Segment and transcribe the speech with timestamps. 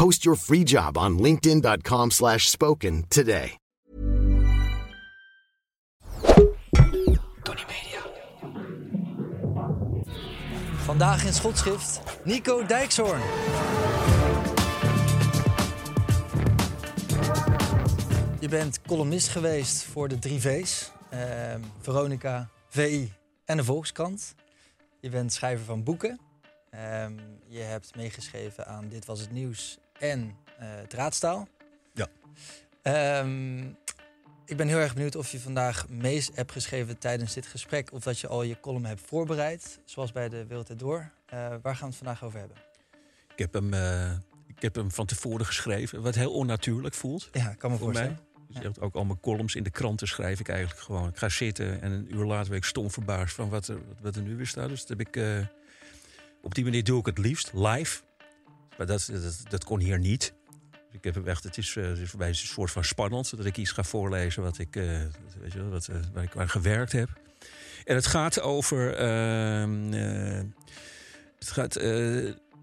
[0.00, 3.58] Post your free job on linkedin.com slash spoken today.
[7.44, 8.00] Tony Media.
[10.84, 13.20] Vandaag in schotschrift Nico Dijkshoorn.
[18.40, 20.90] Je bent columnist geweest voor de drie V's.
[21.10, 23.12] ehm, Veronica, VI
[23.44, 24.34] en de Volkskrant.
[25.00, 26.20] Je bent schrijver van boeken.
[26.70, 27.12] Ehm,
[27.46, 31.48] je hebt meegeschreven aan Dit Was Het Nieuws en eh het Raadstaal.
[31.94, 32.06] Ja.
[32.82, 33.58] Ehm,
[34.44, 37.92] ik ben heel erg benieuwd of je vandaag mee hebt geschreven tijdens dit gesprek...
[37.92, 41.10] of dat je al je column hebt voorbereid, zoals bij de Wereld Door.
[41.26, 42.56] Eh waar gaan we het vandaag over hebben?
[43.32, 44.12] Ik heb hem, eh,
[44.46, 48.02] ik heb hem van tevoren geschreven, wat heel onnatuurlijk voelt Ja, kan me voor mij.
[48.02, 48.28] voorstellen.
[48.48, 51.08] Dus echt ook al mijn columns in de kranten schrijf ik eigenlijk gewoon.
[51.08, 54.16] Ik ga zitten en een uur later ben ik stom verbaasd van wat er, wat
[54.16, 54.68] er nu weer staat.
[54.68, 55.46] Dus dat heb ik,
[56.42, 58.00] op die manier doe ik het liefst, live.
[58.80, 59.10] Maar dat,
[59.48, 60.34] dat, kon hier niet.
[60.70, 63.36] Dus ik heb echt, het is, eh, het is voor mij een soort van spannend
[63.36, 64.84] dat ik iets ga voorlezen wat ik, eh,
[65.40, 67.08] weet je wel, wat, eh, waar ik aan gewerkt heb.
[67.84, 68.94] En het gaat over.
[68.94, 70.42] ehm, eh,
[71.38, 71.74] het gaat.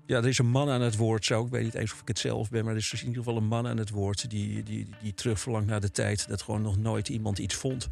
[0.06, 1.46] ja, er is een man aan het woord, zo.
[1.46, 3.24] Ik weet niet eens of ik het zelf ben, maar er is dus in ieder
[3.24, 6.62] geval een man aan het woord die, die, die terugverlangt naar de tijd dat gewoon
[6.62, 7.90] nog nooit iemand iets vond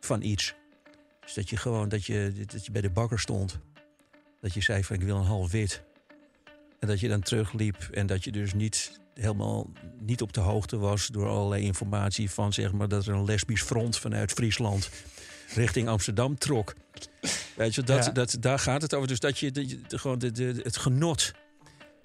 [0.00, 0.54] van iets.
[1.20, 3.58] Dus dat je gewoon dat je, dat je bij de bakker stond.
[4.40, 5.86] Dat je zei van ik wil een half wit.
[6.78, 10.76] En dat je dan terugliep en dat je dus niet helemaal niet op de hoogte
[10.76, 14.90] was door allerlei informatie van zeg maar dat er een lesbisch front vanuit Friesland
[15.54, 16.74] richting Amsterdam trok.
[17.56, 18.10] Weet je, dat, Ja.
[18.10, 19.08] dat, daar gaat het over.
[19.08, 21.32] Dus dat je, de, gewoon de, de, het genot,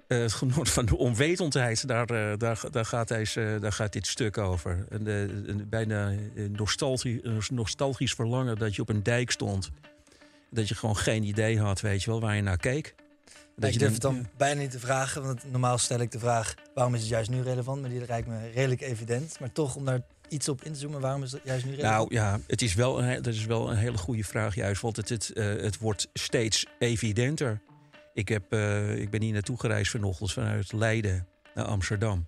[0.07, 4.07] eh, het genot van de onwetendheid, daar, eh, daar, daar, gaat, deze, daar gaat dit
[4.07, 4.85] stuk over.
[4.89, 9.69] En een bijna eh, nostalgie, een nostalgisch verlangen dat je op een dijk stond.
[10.49, 12.95] Dat je gewoon geen idee had, weet je wel, waar je naar keek.
[13.55, 16.55] Dat ik durf het dan bijna niet te vragen, want normaal stel ik de vraag...
[16.73, 17.81] waarom is het juist nu relevant?
[17.81, 19.39] Maar die lijkt me redelijk evident.
[19.39, 22.11] Maar toch, om daar iets op in te zoomen, waarom is het juist nu relevant?
[22.11, 24.81] Nou ja, het is wel een, dat is wel een hele goede vraag juist.
[24.81, 27.61] Want het, het, eh, het wordt steeds evidenter.
[28.13, 32.25] Ik, heb, eh, ik ben hier naartoe gereisd vanochtend vanuit Leiden naar Amsterdam.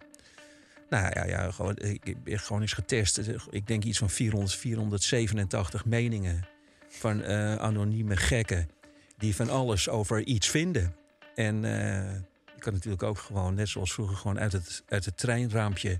[0.89, 3.21] Nou ja, ja gewoon, ik ben gewoon eens getest.
[3.49, 6.47] Ik denk iets van 400, 487 meningen
[6.87, 8.69] van eh, anonieme gekken...
[9.17, 10.95] die van alles over iets vinden.
[11.35, 12.15] En eh
[12.55, 14.17] je kan natuurlijk ook gewoon, net zoals vroeger...
[14.17, 15.99] gewoon uit het, uit het treinraampje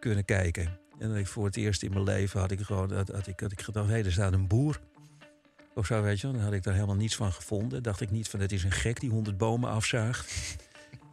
[0.00, 0.78] kunnen kijken.
[0.98, 3.52] En ik voor het eerst in mijn leven had ik gewoon had, had ik, had
[3.52, 4.80] ik gedacht, hé, er staat een boer.
[5.74, 6.26] Of zo, weet je.
[6.26, 7.82] Dan had ik daar helemaal niets van gevonden.
[7.82, 10.32] Dacht ik niet van, het is een gek die honderd bomen afzaagt.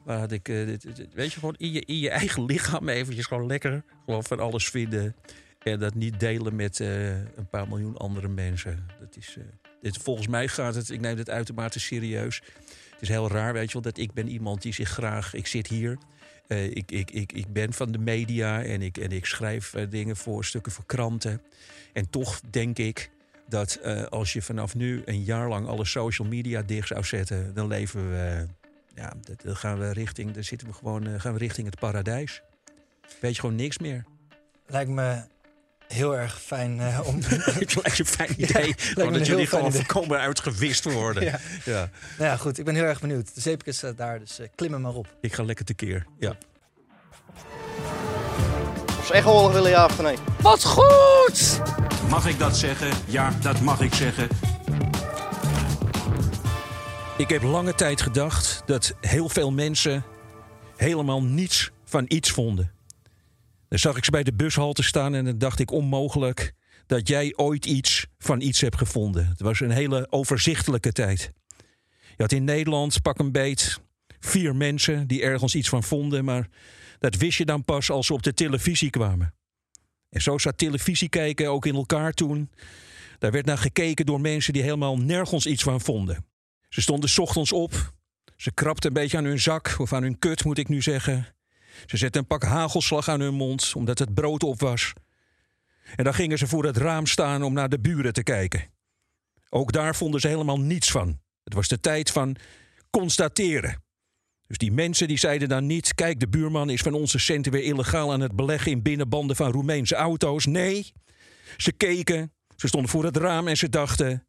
[0.06, 0.66] Maar had ik, eh,
[1.13, 4.69] weet je, gewoon in je, in je eigen lichaam eventjes gewoon lekker gewoon van alles
[4.69, 5.16] vinden.
[5.59, 8.85] En dat niet delen met eh, een paar miljoen andere mensen.
[9.00, 9.38] Dat is,
[9.81, 12.41] dit, volgens mij gaat het, ik neem dit uitermate serieus.
[12.97, 15.33] Het is heel raar, weet je wel, dat ik ben iemand die zich graag...
[15.33, 15.97] Ik zit hier,
[16.47, 19.89] eh, ik, ik, ik, ik ben van de media en ik, en ik schrijf eh,
[19.89, 21.41] dingen voor stukken voor kranten.
[21.93, 23.09] En toch denk ik
[23.47, 27.53] dat eh, als je vanaf nu een jaar lang alle social media dicht zou zetten...
[27.53, 28.45] dan leven we,
[28.95, 32.41] ja, dan gaan we richting, dan zitten we gewoon, gaan we richting het paradijs.
[33.21, 34.03] Weet je gewoon niks meer.
[34.65, 35.21] Lijkt me
[35.87, 37.19] heel erg fijn eh, om...
[37.59, 38.75] Het lijkt je een fijn Ja, idee.
[38.95, 41.23] een dat jullie gewoon voorkomen uitgewist worden.
[41.27, 41.39] Ja.
[41.65, 41.89] ja.
[42.17, 42.57] nou ja, goed.
[42.57, 43.35] Ik ben heel erg benieuwd.
[43.35, 45.15] De zeepkist staat daar, dus eh, klim maar op.
[45.21, 46.06] Ik ga lekker tekeer.
[46.19, 46.38] Ja.
[49.00, 50.17] Of ze echt oorlog willen, ja of nee?
[50.41, 51.62] Wat goed!
[52.09, 52.89] Mag ik dat zeggen?
[53.06, 54.27] Ja, dat mag ik zeggen.
[57.17, 60.03] Ik heb lange tijd gedacht dat heel veel mensen
[60.75, 62.71] helemaal niets van iets vonden.
[63.69, 66.53] Dan zag ik ze bij de bushalte staan en dan dacht ik onmogelijk
[66.85, 69.27] dat jij ooit iets van iets hebt gevonden.
[69.27, 71.31] Het was een hele overzichtelijke tijd.
[71.87, 73.79] Je had in Nederland pak een beet
[74.19, 76.49] vier mensen die ergens iets van vonden, maar
[76.99, 79.33] dat wist je dan pas als ze op de televisie kwamen.
[80.09, 82.51] En zo zat televisie kijken ook in elkaar toen.
[83.19, 86.25] Daar werd naar gekeken door mensen die helemaal nergens iets van vonden.
[86.69, 87.93] Ze stonden ochtends op.
[88.35, 91.37] Ze krabden een beetje aan hun zak, of aan hun kut moet ik nu zeggen.
[91.85, 94.94] Ze zetten een pak hagelslag aan hun mond, omdat het brood op was.
[95.95, 98.69] En dan gingen ze voor het raam staan om naar de buren te kijken.
[99.50, 101.19] Ook daar vonden ze helemaal niets van.
[101.44, 102.35] Het was de tijd van
[102.89, 103.83] constateren.
[104.47, 107.63] Dus die mensen die zeiden dan niet: kijk, de buurman is van onze centen weer
[107.63, 110.45] illegaal aan het beleggen in binnenbanden van Roemeense auto's.
[110.45, 110.94] Nee,
[111.57, 114.27] ze keken, ze stonden voor het raam en ze dachten: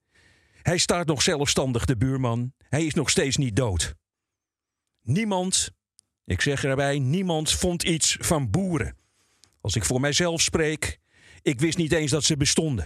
[0.62, 2.52] hij staat nog zelfstandig, de buurman.
[2.68, 3.94] Hij is nog steeds niet dood.
[5.02, 5.70] Niemand,
[6.28, 8.96] ik zeg erbij, niemand vond iets van boeren.
[9.60, 10.98] Als ik voor mijzelf spreek,
[11.42, 12.84] ik wist niet eens dat ze bestonden.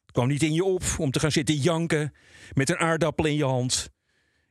[0.00, 2.14] Het kwam niet in je op om te gaan zitten janken
[2.52, 3.90] met een aardappel in je hand.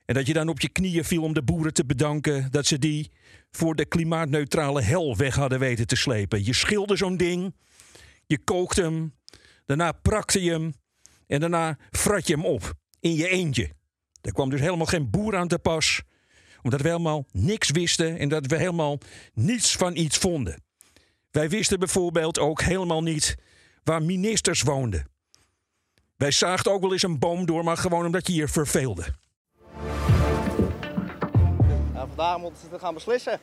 [0.05, 2.79] En dat je dan op je knieën viel om de boeren te bedanken dat ze
[2.79, 3.11] die
[3.51, 6.45] voor de klimaatneutrale hel weg hadden weten te slepen.
[6.45, 7.55] Je schilde zo'n ding,
[8.25, 9.13] je kookte hem,
[9.65, 10.73] daarna prakte je hem
[11.27, 13.71] en daarna frat je hem op in je eentje.
[14.21, 16.01] Er kwam dus helemaal geen boer aan te pas,
[16.63, 18.97] omdat we helemaal niks wisten en dat we helemaal
[19.33, 20.63] niets van iets vonden.
[21.31, 23.35] Wij wisten bijvoorbeeld ook helemaal niet
[23.83, 25.07] waar ministers woonden.
[26.15, 29.05] Wij zaagden ook wel eens een boom door, maar gewoon omdat je je verveelde.
[31.93, 33.39] Nou, vandaag moeten ze gaan beslissen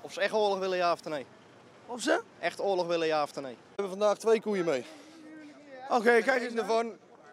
[0.00, 1.26] of ze echt oorlog willen, ja of nee.
[1.86, 2.22] Of ze?
[2.38, 3.52] Echt oorlog willen, ja of nee.
[3.52, 4.84] We hebben vandaag twee koeien mee.
[5.88, 6.54] Oké, kijk eens.
[6.54, 6.92] daarvan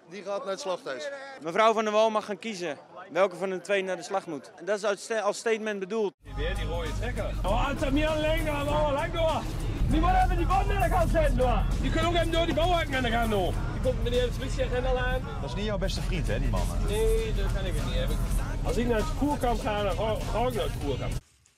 [0.10, 1.10] die gaat naar het slachthuis.
[1.42, 2.78] Mevrouw van der Wal mag gaan kiezen
[3.12, 4.52] welke van de twee naar de slag moet.
[4.60, 6.14] En dat is als sta- als statement bedoeld.
[6.36, 7.34] Weer die rode trekker.
[7.44, 8.64] Oh, achter mir länger,
[8.94, 9.42] lang door.
[9.90, 11.64] Die willen even die banden aan de kant zetten door.
[11.82, 13.54] Die kunnen ook even door die bouwhakken aan de kant door.
[13.74, 15.22] Die komt meneer de politieagent al aan.
[15.42, 16.68] Dat is niet jouw beste vriend, hè, die man?
[16.88, 18.18] Nee, dat kan ik het niet hebben.
[18.64, 21.14] Als ik naar het voerkamp ga, dan ga ga ik naar het voerkamp.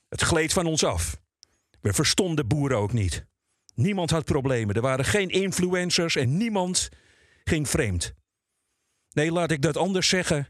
[0.10, 1.18] Het gleed van ons af.
[1.82, 3.26] We verstonden boeren ook niet.
[3.76, 4.76] Niemand had problemen.
[4.76, 6.90] Er waren geen influencers en niemand
[7.44, 8.14] ging vreemd.
[9.14, 10.48] Nee, laat ik dat anders zeggen.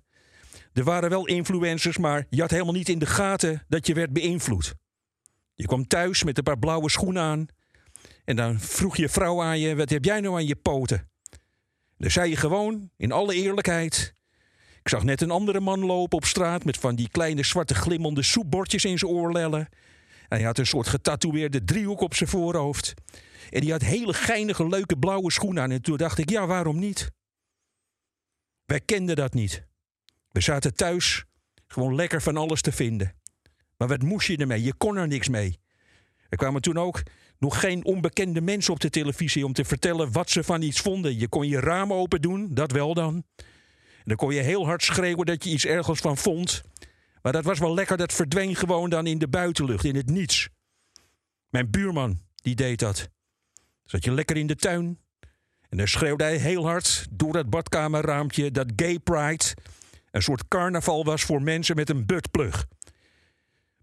[0.73, 4.13] Er waren wel influencers, maar je had helemaal niet in de gaten dat je werd
[4.13, 4.73] beïnvloed.
[5.53, 7.45] Je kwam thuis met een paar blauwe schoenen aan.
[8.25, 11.09] En dan vroeg je vrouw aan je: wat heb jij nou aan je poten?
[11.97, 14.13] Dan zei je gewoon, in alle eerlijkheid.
[14.81, 18.23] Ik zag net een andere man lopen op straat met van die kleine zwarte glimmende
[18.23, 19.59] soepbordjes in zijn oorlellen.
[20.27, 22.93] En hij had een soort getatoeëerde driehoek op zijn voorhoofd.
[23.49, 25.71] En die had hele geinige, leuke blauwe schoenen aan.
[25.71, 27.11] En toen dacht ik, ja, waarom niet?
[28.65, 29.69] Wij kenden dat niet.
[30.31, 31.25] We zaten thuis
[31.67, 33.13] gewoon lekker van alles te vinden.
[33.77, 34.63] Maar wat moest je ermee?
[34.63, 35.59] Je kon er niks mee.
[36.29, 37.03] Er kwamen toen ook
[37.39, 41.19] nog geen onbekende mensen op de televisie om te vertellen wat ze van iets vonden.
[41.19, 43.23] Je kon je raam open doen, dat wel dan.
[43.35, 46.61] En dan kon je heel hard schreeuwen dat je iets ergens van vond.
[47.21, 50.49] Maar dat was wel lekker, dat verdween gewoon dan in de buitenlucht, in het niets.
[51.49, 53.09] Mijn buurman, die deed dat.
[53.83, 54.99] Zat je lekker in de tuin.
[55.69, 59.43] En dan schreeuwde hij heel hard door het badkamerraampje dat gay pride
[60.11, 62.67] een soort carnaval was voor mensen met een buttplug.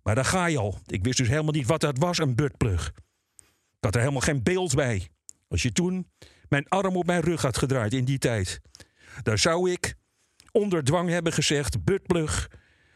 [0.02, 0.78] Maar daar ga je al.
[0.86, 2.92] Ik wist dus helemaal niet wat dat was, een buttplug.
[3.36, 5.08] Ik had er helemaal geen beeld bij.
[5.48, 6.10] Als je toen
[6.48, 8.60] mijn arm op mijn rug had gedraaid in die tijd,
[9.22, 9.94] dan zou ik
[10.52, 12.50] onder dwang hebben gezegd: buttplug,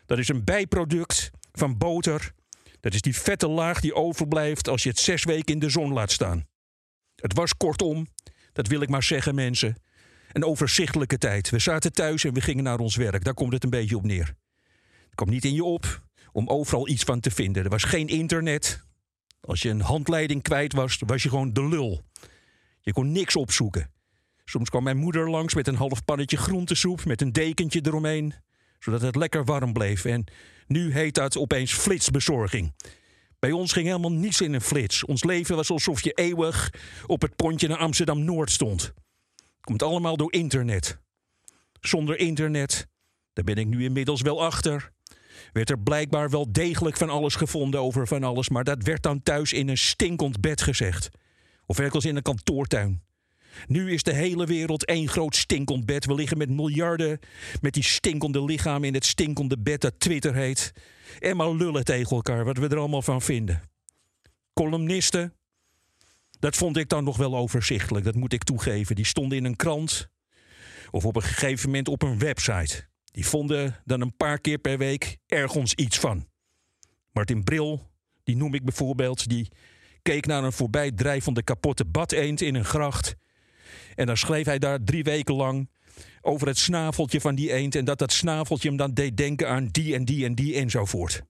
[0.06, 2.32] dat is een bijproduct van boter.
[2.80, 5.92] Dat is die vette laag die overblijft als je het zes weken in de zon
[5.92, 6.46] laat staan.
[7.14, 8.06] Het was kortom,
[8.52, 9.76] dat wil ik maar zeggen, mensen,
[10.32, 11.50] een overzichtelijke tijd.
[11.50, 13.24] We zaten thuis en we gingen naar ons werk.
[13.24, 14.34] Daar komt het een beetje op neer.
[15.04, 17.64] Het kwam niet in je op om overal iets van te vinden.
[17.64, 18.84] Er was geen internet.
[19.40, 22.02] Als je een handleiding kwijt was, was je gewoon de lul.
[22.80, 23.90] Je kon niks opzoeken.
[24.44, 28.34] Soms kwam mijn moeder langs met een half pannetje groentesoep met een dekentje eromheen,
[28.78, 30.04] zodat het lekker warm bleef.
[30.04, 30.24] En
[30.66, 32.74] nu heet dat opeens flitsbezorging.
[33.38, 35.04] Bij ons ging helemaal niets in een flits.
[35.04, 36.72] Ons leven was alsof je eeuwig
[37.06, 38.94] op het pontje naar Amsterdam Noord stond.
[39.62, 40.98] Komt allemaal door internet.
[41.80, 42.86] Zonder internet,
[43.32, 44.92] daar ben ik nu inmiddels wel achter.
[45.52, 49.22] Werd er blijkbaar wel degelijk van alles gevonden over van alles, maar dat werd dan
[49.22, 51.08] thuis in een stinkend bed gezegd.
[51.66, 53.02] Of ergens in een kantoortuin.
[53.66, 56.04] Nu is de hele wereld één groot stinkend bed.
[56.04, 57.18] We liggen met miljarden
[57.60, 60.72] met die stinkende lichamen in het stinkende bed dat Twitter heet.
[61.18, 63.62] En maar lullen tegen elkaar, wat we er allemaal van vinden.
[64.52, 65.34] Columnisten,
[66.42, 68.96] dat vond ik dan nog wel overzichtelijk, dat moet ik toegeven.
[68.96, 70.08] Die stonden in een krant
[70.90, 72.88] of op een gegeven moment op een website.
[73.04, 76.26] Die vonden dan een paar keer per week ergens iets van.
[77.12, 77.90] Martin Bril,
[78.24, 79.48] die noem ik bijvoorbeeld, die
[80.02, 83.14] keek naar een voorbijdrijvende kapotte badeend in een gracht.
[83.94, 85.70] En dan schreef hij daar drie weken lang
[86.20, 87.74] over het snaveltje van die eend.
[87.74, 91.22] En dat dat snaveltje hem dan deed denken aan die en die en die enzovoort.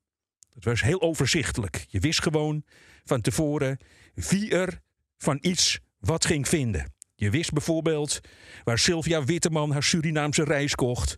[0.54, 1.86] Het was heel overzichtelijk.
[1.88, 2.64] Je wist gewoon
[3.04, 3.78] van tevoren
[4.14, 4.82] wie er
[5.22, 6.92] van iets wat ging vinden.
[7.14, 8.20] Je wist bijvoorbeeld
[8.64, 11.16] waar Sylvia Witteman haar Surinaamse reis kocht.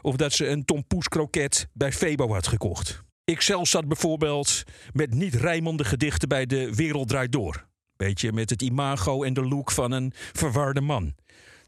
[0.00, 3.02] Of dat ze een tompoes kroket bij Febo had gekocht.
[3.24, 7.66] Ik zelf zat bijvoorbeeld met niet rijmende gedichten bij De Wereld Draait Door.
[7.96, 11.14] Beetje met het imago en de look van een verwarde man.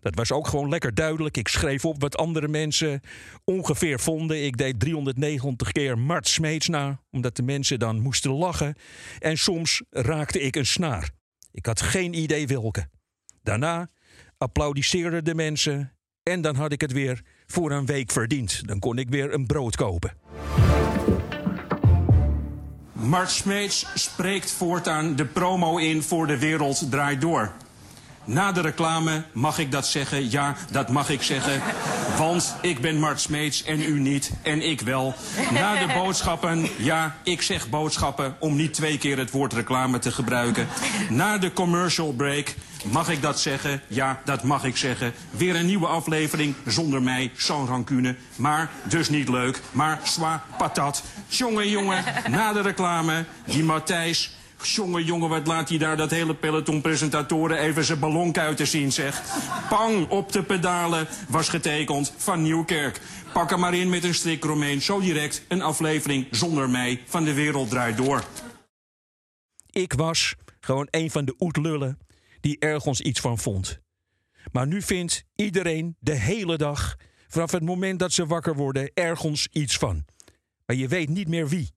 [0.01, 1.37] Dat was ook gewoon lekker duidelijk.
[1.37, 3.01] Ik schreef op wat andere mensen
[3.45, 4.45] ongeveer vonden.
[4.45, 8.75] Ik deed 390 keer Mart Smeets na, omdat de mensen dan moesten lachen.
[9.19, 11.11] En soms raakte ik een snaar.
[11.55, 12.89] Ik had geen idee welke.
[13.43, 13.89] Daarna
[14.39, 15.93] applaudisseerden de mensen
[16.23, 18.69] en dan had ik het weer voor een week verdiend.
[18.69, 20.17] Dan kon ik weer een brood kopen.
[22.93, 27.53] Mart Smeets spreekt voortaan de promo in voor De Wereld Draait Door.
[28.25, 31.63] Na de reclame mag ik dat zeggen, ja, dat mag ik zeggen.
[32.19, 35.15] Want ik ben Mart Smeets en u niet, en ik wel.
[35.53, 38.37] Na de boodschappen, ja, ik zeg boodschappen...
[38.39, 40.69] om niet twee keer het woord reclame te gebruiken.
[41.11, 42.55] Na de commercial break
[42.85, 45.13] mag ik dat zeggen, ja, dat mag ik zeggen.
[45.31, 48.17] Weer een nieuwe aflevering zonder mij, sans rancune.
[48.37, 51.03] Maar, dus niet leuk, maar zwa patat.
[51.27, 54.37] Jongen, jongen, na de reclame, die Matthijs...
[54.63, 59.23] Jongen, jongen, wat laat hij daar dat hele peloton presentatoren even zijn ballonkuiten zien, zeg.
[59.69, 63.01] Pang op de pedalen was getekend van Nieuwkerk.
[63.33, 64.83] Pak hem maar in met een strik Romein.
[64.83, 68.25] Zo direct een aflevering zonder mij van De Wereld Draait Door.
[69.71, 71.99] Ik was gewoon een van de oetlullen
[72.41, 73.81] die ergens iets van vond.
[74.53, 76.97] Maar nu vindt iedereen de hele dag,
[77.29, 80.05] vanaf het moment dat ze wakker worden, ergens iets van.
[80.67, 81.73] Maar je weet niet meer wie.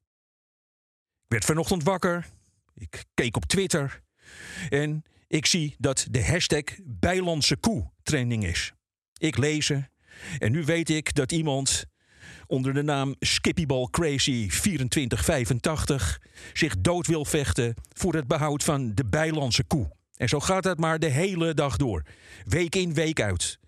[1.24, 2.26] Ik werd vanochtend wakker.
[2.78, 4.02] Ik keek op Twitter.
[4.70, 8.74] En ik zie dat de hashtag Bijlandse koe trending is.
[9.18, 9.72] Ik lees.
[10.38, 11.86] En nu weet ik dat iemand
[12.48, 16.22] onder de naam Skippyball Crazy 2485
[16.54, 19.96] zich dood wil vechten voor het behoud van de Bijlandse koe.
[20.16, 22.04] En zo gaat het maar de hele dag door.
[22.46, 23.60] Week in, week uit.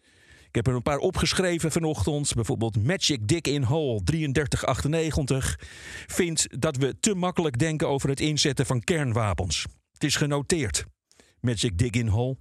[0.50, 2.34] Ik heb er een paar opgeschreven vanochtend.
[2.34, 5.60] Bijvoorbeeld Magic Dick in Hall 3398
[6.08, 9.66] vindt dat we te makkelijk denken over het inzetten van kernwapens.
[9.94, 10.86] Het is genoteerd.
[11.40, 12.36] Magic Dick in Hall.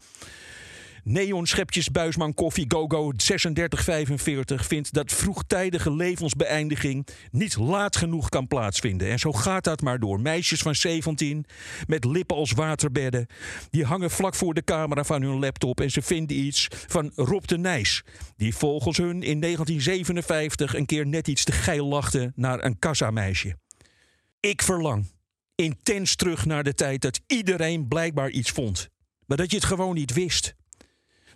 [1.10, 9.08] Neon Schepjes Buisman Koffie GoGo 3645 vindt dat vroegtijdige levensbeëindiging niet laat genoeg kan plaatsvinden.
[9.08, 10.20] En zo gaat dat maar door.
[10.20, 11.44] Meisjes van 17
[11.86, 13.26] met lippen als waterbedden,
[13.70, 17.44] die hangen vlak voor de camera van hun laptop en ze vinden iets van Rob
[17.44, 18.02] de Nijs,
[18.36, 23.56] die volgens hun in 1957 een keer net iets te geil lachte naar een kassameisje.
[24.40, 25.06] Ik verlang
[25.54, 28.88] intens terug naar de tijd dat iedereen blijkbaar iets vond,
[29.26, 30.56] maar dat je het gewoon niet wist.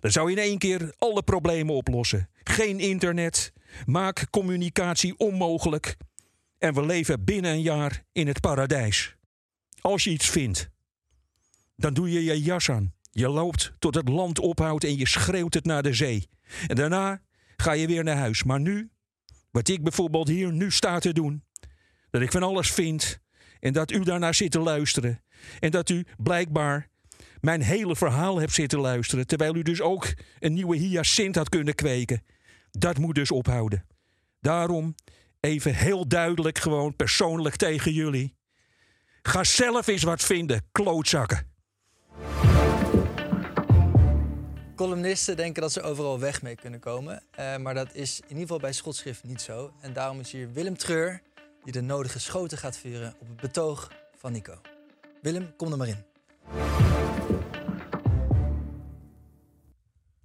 [0.02, 2.28] Dan zou je in één keer alle problemen oplossen.
[2.44, 3.52] Geen internet,
[3.86, 5.96] maak communicatie onmogelijk.
[6.58, 9.16] En we leven binnen een jaar in het paradijs.
[9.80, 10.70] Als je iets vindt,
[11.76, 12.94] dan doe je je jas aan.
[13.10, 16.28] Je loopt tot het land ophoudt en je schreeuwt het naar de zee.
[16.66, 17.22] En daarna
[17.56, 18.42] ga je weer naar huis.
[18.42, 18.90] Maar nu,
[19.50, 21.44] wat ik bijvoorbeeld hier nu sta te doen,
[22.10, 23.18] dat ik van alles vind
[23.60, 25.22] en dat u daarnaar zit te luisteren
[25.60, 26.90] en dat u blijkbaar
[27.42, 31.74] mijn hele verhaal hebt zitten luisteren, terwijl u dus ook een nieuwe hyacint had kunnen
[31.74, 32.22] kweken.
[32.70, 33.86] Dat moet dus ophouden.
[34.40, 34.94] Daarom
[35.40, 38.36] even heel duidelijk, gewoon persoonlijk tegen jullie.
[39.22, 41.50] Ga zelf eens wat vinden, klootzakken.
[44.74, 47.22] Columnisten denken dat ze overal weg mee kunnen komen.
[47.38, 49.72] Uh, maar dat is in ieder geval bij schotschrift niet zo.
[49.80, 51.22] En daarom is hier Willem Treur
[51.64, 54.60] die de nodige schoten gaat vuren op het betoog van Nico.
[55.22, 56.11] Willem, kom er maar in.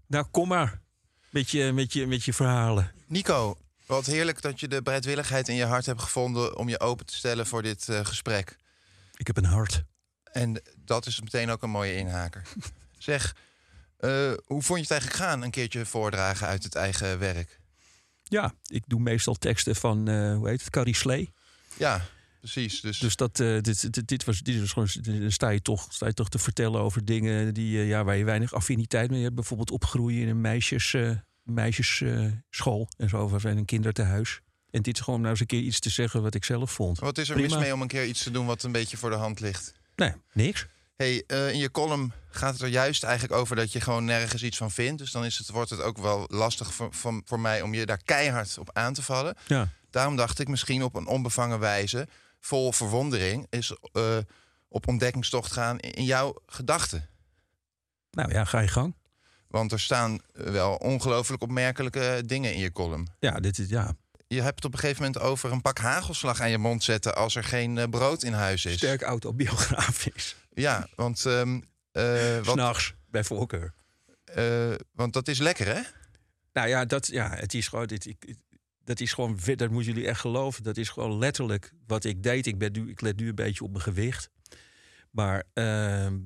[0.08, 0.82] Nou, kom maar
[1.30, 2.92] met je, met je, met je verhalen.
[3.08, 7.06] Nico, wat heerlijk dat je de bereidwilligheid in je hart hebt gevonden om je open
[7.06, 8.58] te stellen voor dit uh, gesprek.
[9.16, 9.84] Ik heb een hart.
[10.24, 12.42] En dat is meteen ook een mooie inhaker.
[12.98, 13.36] zeg,
[14.00, 17.60] uh, hoe vond je het eigenlijk gaan, een keertje voordragen uit het eigen werk?
[18.24, 21.34] Ja, ik doe meestal teksten van, uh, hoe heet het, Carrie Slee.
[21.78, 22.02] Ja,
[22.52, 22.82] precies.
[22.82, 25.88] Dus, dus dat, uh, dit, dit, dit, was, dit was gewoon, dan sta je, toch,
[25.90, 29.24] sta je toch te vertellen over dingen die, uh, ja, waar je weinig affiniteit mee
[29.24, 29.36] hebt.
[29.36, 31.12] Bijvoorbeeld opgroeien in een meisjes, uh,
[31.44, 34.42] meisjesschool en zo, of in een kinderthuis.
[34.70, 37.00] En dit is gewoon nou eens een keer iets te zeggen wat ik zelf vond.
[37.00, 37.56] Wat is er Prima.
[37.56, 39.74] mis mee om een keer iets te doen wat een beetje voor de hand ligt?
[39.96, 40.66] Nee, niks.
[40.96, 44.58] Hey, in je column gaat het er juist eigenlijk over dat je gewoon nergens iets
[44.58, 44.98] van vindt.
[44.98, 47.86] Dus dan is het, wordt het ook wel lastig voor, voor, voor mij om je
[47.86, 49.36] daar keihard op aan te vallen.
[49.48, 49.70] Ja.
[49.90, 52.08] Daarom dacht ik misschien op een onbevangen wijze
[52.40, 54.18] vol verwondering is uh,
[54.68, 57.10] op ontdekkingstocht gaan in jouw gedachten.
[58.12, 58.96] Nou ja, ga je gang.
[59.48, 63.08] Want er staan wel ongelooflijk opmerkelijke dingen in je column.
[63.20, 63.96] Ja, dit is ja.
[64.28, 67.16] Je hebt het op een gegeven moment over een pak hagelslag aan je mond zetten
[67.16, 68.74] als er geen brood in huis is.
[68.78, 70.36] Sterk autobiografisch.
[70.54, 71.26] Ja, want.
[71.28, 71.64] Um,
[71.94, 72.94] uh, S'nachts.
[73.10, 73.74] bij voorkeur.
[74.24, 75.82] Eh, want dat is lekker, hè?
[76.54, 77.88] Nou ja, dat, ja het is gewoon.
[77.88, 78.36] Dit, ik,
[78.88, 79.40] dat is gewoon.
[79.56, 80.64] Dat moeten jullie echt geloven.
[80.64, 82.46] Dat is gewoon letterlijk wat ik deed.
[82.46, 84.30] Ik, ben nu, ik let nu een beetje op mijn gewicht.
[85.12, 85.44] Maar.
[85.54, 86.18] ehm,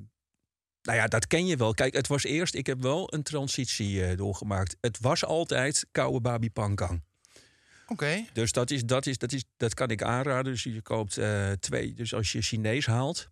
[0.82, 1.74] nou ja, dat ken je wel.
[1.74, 2.54] Kijk, het was eerst.
[2.54, 4.76] Ik heb wel een transitie eh, doorgemaakt.
[4.80, 7.02] Het was altijd koude babi pankang.
[7.86, 8.24] Oké.
[8.32, 10.52] Dus dat, is, dat, is, dat, is, dat kan ik aanraden.
[10.52, 11.94] Dus je koopt eh, twee.
[11.94, 13.28] Dus als je Chinees haalt,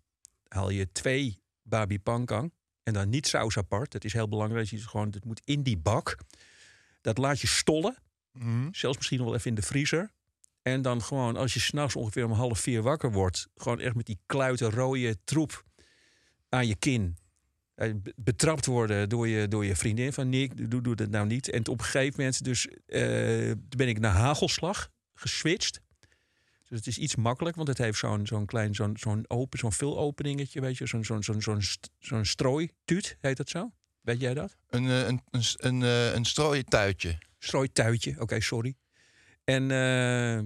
[0.47, 2.53] haal je twee babi pankang.
[2.83, 3.91] En dan niet saus apart.
[3.91, 4.69] Dat is heel belangrijk.
[4.69, 6.17] Je gewoon, het moet in die bak.
[7.01, 7.97] Dat laat je stollen.
[8.31, 8.67] Mhm.
[8.71, 10.11] Zelfs misschien nog wel even in de vriezer.
[10.61, 13.47] En dan gewoon, als je s'nachts ongeveer om half vier wakker wordt...
[13.55, 15.63] gewoon echt met die kluiten rode troep
[16.49, 17.17] aan je kin...
[17.75, 21.27] eh, be- betrapt worden door je, door je vriendin van Nick, doe, doe dat nou
[21.27, 21.49] niet.
[21.49, 25.81] En op een gegeven moment dus, eh, ben ik naar hagelslag geswitcht.
[26.67, 29.73] Dus het is iets makkelijk, want het heeft zo'n zo'n klein, zo'n zo'n open, zo'n
[29.73, 31.61] vulopeningetje, weet je, zo'n zo'n zo'n zo'n
[31.99, 33.71] zo'n strooituut, heet dat zo?
[34.01, 34.55] Weet jij dat?
[34.69, 35.81] Een, eh, een, een, een,
[36.15, 37.17] een strooituitje.
[37.43, 38.15] Strooituitje.
[38.19, 38.75] Oké, sorry.
[39.43, 40.43] En eh,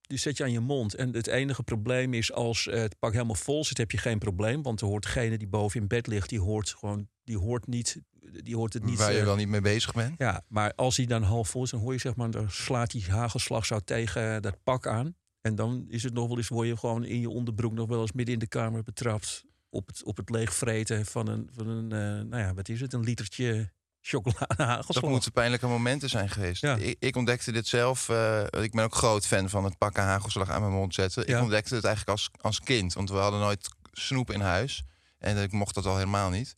[0.00, 0.94] die zet je aan je mond.
[0.94, 4.62] En het enige probleem is als het pak helemaal vol zit, heb je geen probleem.
[4.62, 8.00] Want er hoort degene die boven in bed ligt, die hoort gewoon, die hoort niet,
[8.42, 8.98] die hoort het niet.
[8.98, 10.14] waar je eh, wel niet mee bezig bent.
[10.18, 12.90] Ja, maar als hij dan half vol is, dan hoor je zeg maar, dan slaat
[12.90, 15.16] die hagelslag zo tegen eh, dat pak aan.
[15.40, 18.00] En dan is het nog wel eens, word je gewoon in je onderbroek nog wel
[18.00, 19.44] eens midden in de kamer betrapt.
[19.70, 21.88] Op het, op het leegvreten van een, van een
[22.28, 23.72] nou ja, wat is het, een litertje
[24.06, 25.02] chocolade hagelslag.
[25.02, 26.60] Dat moeten pijnlijke momenten zijn geweest.
[26.62, 26.76] Ja.
[26.76, 28.08] Ik, ik ontdekte dit zelf.
[28.08, 31.24] eh, ik ben ook groot fan van het pakken hagelslag aan mijn mond zetten.
[31.26, 31.36] Ja.
[31.36, 32.92] Ik ontdekte het eigenlijk als, als kind.
[32.92, 34.82] Want we hadden nooit snoep in huis.
[35.18, 36.56] En ik mocht dat al helemaal niet.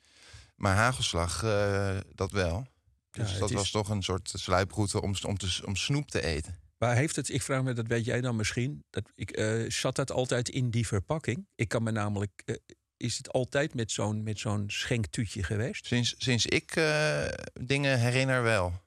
[0.56, 2.66] Maar hagelslag, eh, dat wel.
[3.10, 6.64] Dus dat is- was toch een soort sluiproute om, om, te, om snoep te eten.
[6.78, 9.96] Maar heeft het, ik vraag me, dat weet jij dan misschien, dat, ik, eh, zat
[9.96, 11.46] dat altijd in die verpakking?
[11.54, 12.58] Ik kan me namelijk,
[12.96, 15.86] is het altijd met zo'n met zo'n schenktuutje geweest?
[15.86, 17.24] Sinds, sinds ik eh,
[17.60, 18.82] dingen herinner wel.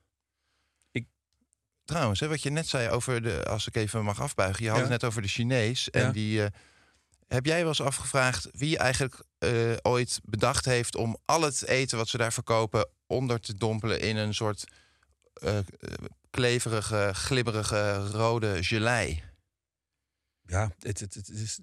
[0.92, 1.08] Ik-
[1.86, 4.78] Trouwens, hè, wat je net zei over de, als ik even mag afbuigen, je had
[4.78, 4.84] Ja.
[4.84, 5.90] het net over de Chinees.
[5.90, 6.12] En Ja.
[6.12, 6.50] die, eh,
[7.28, 11.98] heb jij wel eens afgevraagd wie eigenlijk eh, ooit bedacht heeft om al het eten
[11.98, 14.64] wat ze daar verkopen onder te dompelen in een soort
[16.30, 19.24] kleverige, glibberige rode gelei?
[20.50, 21.60] Ja, het, het, het is,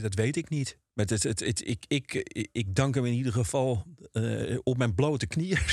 [0.00, 0.78] dat weet ik niet.
[0.92, 2.12] Maar het, het, het, ik, ik,
[2.52, 5.58] ik dank hem in ieder geval eh, op mijn blote knieën.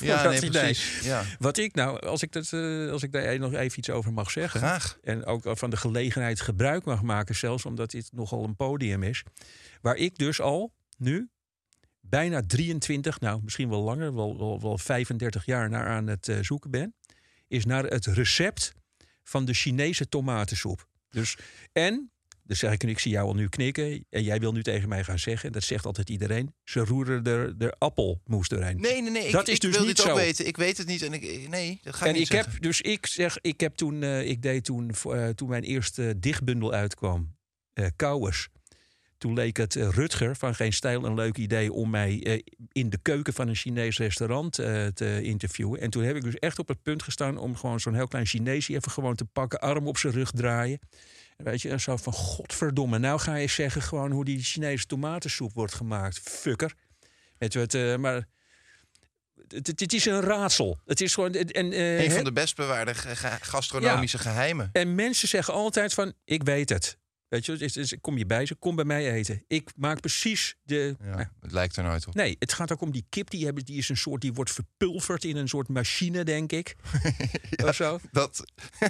[0.00, 1.00] Ja, dat nee, precies.
[1.04, 1.24] Ja.
[1.38, 4.30] Wat ik nou, als ik, dat, eh, als ik daar nog even iets over mag
[4.30, 4.60] zeggen.
[4.60, 4.98] Graag.
[5.02, 9.22] En ook van de gelegenheid gebruik mag maken, zelfs omdat dit nogal een podium is.
[9.80, 11.28] Waar ik dus al nu
[12.00, 16.38] bijna 23, nou misschien wel langer, wel, wel, wel 35 jaar naar aan het eh,
[16.40, 16.94] zoeken ben.
[17.48, 18.72] Is naar het recept
[19.22, 20.88] van de Chinese tomatensoep.
[21.10, 21.36] Dus,
[21.72, 22.10] en,
[22.46, 24.04] zeg ik, en ik zie jou al nu knikken.
[24.10, 26.54] En jij wil nu tegen mij gaan zeggen, dat zegt altijd iedereen.
[26.64, 28.80] Ze roeren er de appelmoes doorheen.
[28.80, 29.26] Nee, nee, nee.
[29.26, 30.46] Ik, Dat is ik dus wil niet dit ook weten.
[30.46, 31.02] Ik weet het niet.
[31.02, 33.74] En ik, nee, dat ga ik en niet ik heb, dus ik zeg, ik heb
[33.74, 37.36] toen, eh, ik deed toen, eh, toen mijn eerste dichtbundel uitkwam,
[37.72, 38.48] eh Kouwers.
[39.20, 42.90] Toen leek het eh, Rutger van Geen Stijl een leuk idee om mij eh, in
[42.90, 45.80] de keuken van een Chinees restaurant eh, te interviewen.
[45.80, 48.26] En toen heb ik dus echt op het punt gestaan om gewoon zo'n heel klein
[48.26, 50.80] Chineesje even gewoon te pakken, arm op zijn rug draaien.
[51.36, 54.86] En weet je, en zo van godverdomme, nou ga je zeggen gewoon hoe die Chinese
[54.86, 56.18] tomatensoep wordt gemaakt.
[56.18, 56.74] Fucker.
[57.38, 58.26] Je wat, maar
[59.48, 60.78] het, is een raadsel.
[60.86, 61.32] Het is gewoon.
[61.32, 62.94] En, Een van de best bewaarde
[63.40, 64.70] gastronomische geheimen.
[64.72, 66.98] En mensen zeggen altijd van, ik weet het.
[67.30, 69.44] Weet je, kom je bij ze, kom bij mij eten.
[69.46, 70.96] Ik maak precies de...
[71.02, 72.14] Ja, Nou, het lijkt er nooit op.
[72.14, 73.30] Nee, het gaat ook om die kip.
[73.30, 76.76] Die, hebben, die is een soort, die wordt verpulverd in een soort machine, denk ik.
[77.64, 78.00] of zo.
[78.12, 78.44] Dat,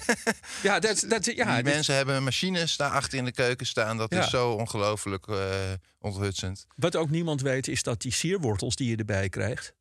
[0.63, 3.97] Ja, dat, dat, ja, die mensen hebben machines daar achter in de keuken staan.
[3.97, 4.25] Dat Ja.
[4.25, 6.67] is zo ongelooflijk eh, onthutsend.
[6.77, 9.75] Wat ook niemand weet, is dat die sierwortels die je erbij krijgt.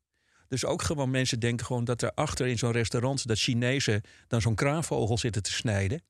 [0.48, 3.26] Dus ook gewoon mensen denken gewoon dat er achter in zo'n restaurant...
[3.26, 6.02] dat Chinezen dan zo'n kraanvogel zitten te snijden.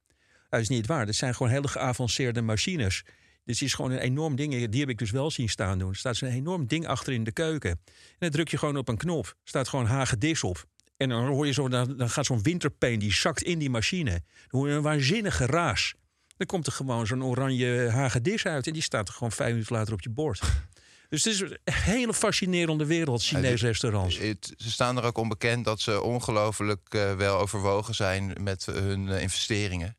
[0.50, 1.06] Dat is niet waar.
[1.06, 3.02] Dat zijn gewoon hele geavanceerde machines.
[3.44, 4.68] Dus het is gewoon een enorm ding.
[4.68, 5.88] Die heb ik dus wel zien staan doen.
[5.88, 7.70] Er staat zo'n enorm ding achter in de keuken.
[7.70, 7.80] En
[8.18, 9.26] dan druk je gewoon op een knop.
[9.26, 10.64] Er staat gewoon hagedis op.
[10.96, 14.10] En dan hoor je zo, dan, dan gaat zo'n winterpeen, die zakt in die machine.
[14.10, 15.94] Dan hoor je een waanzinnige raas.
[16.36, 18.66] Dan komt er gewoon zo'n oranje hagedis uit.
[18.66, 20.40] En die staat er gewoon vijf minuten later op je bord.
[21.08, 24.18] Dus het is een hele fascinerende wereld, Chinees restaurants.
[24.18, 29.08] Het- ze staan er ook onbekend dat ze ongelooflijk eh, wel overwogen zijn met hun
[29.08, 29.96] eh, investeringen.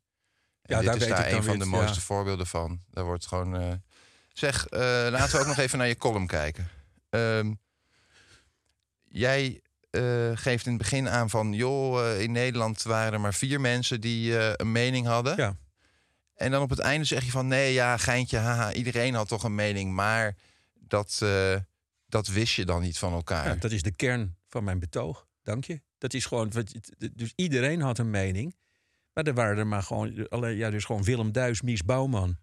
[0.72, 2.02] Ja, dit daar is weet daar ik een van de mooiste ja.
[2.02, 2.82] voorbeelden van.
[2.90, 3.56] Daar wordt gewoon.
[3.56, 3.72] eh,
[4.34, 4.80] Zeg, eh,
[5.10, 6.70] laten we ook nog even naar je column kijken.
[7.10, 7.54] Ehm,
[9.08, 13.62] jij eh, geeft in het begin aan van, joh, in Nederland waren er maar vier
[13.62, 15.36] mensen die een mening hadden.
[15.38, 15.56] Ja.
[16.36, 19.44] En dan op het einde zeg je van, nee, ja, geintje, haha, iedereen had toch
[19.44, 20.36] een mening, maar
[20.74, 21.22] dat,
[22.08, 23.48] dat wist je dan niet van elkaar.
[23.48, 25.28] Ja, dat is de kern van mijn betoog.
[25.44, 25.82] Dank je.
[25.98, 26.52] Dat is gewoon.
[27.14, 28.56] Dus iedereen had een mening.
[29.14, 30.28] Maar er waren er maar gewoon.
[30.56, 32.38] Ja, dus gewoon Willem Duis, Mies Bouwman.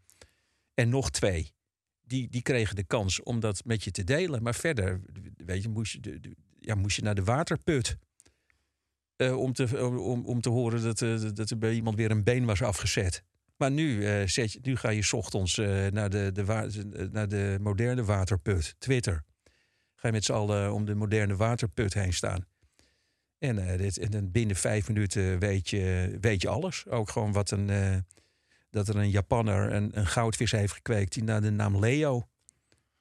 [0.74, 1.52] En nog twee.
[2.00, 4.42] Die, die kregen de kans om dat met je te delen.
[4.42, 5.00] Maar verder,
[5.36, 7.96] weet je, moest je, de- ja, moest je naar de waterput.
[9.16, 12.24] eh, om, te, om, om te horen dat, eh, dat er bij iemand weer een
[12.24, 13.22] been was afgezet.
[13.56, 15.56] Maar nu, eh, zet je, nu ga je ochtends
[15.90, 19.24] naar, de, de, naar de moderne waterput, Twitter.
[19.94, 22.46] Ga je met z'n allen om de moderne waterput heen staan.
[23.38, 26.86] En, eh, dit, en dan binnen vijf minuten weet je, weet je alles.
[26.86, 27.96] Ook gewoon wat een, eh,
[28.70, 32.28] dat er een Japanner een, een goudvis heeft gekweekt die naar de naam Leo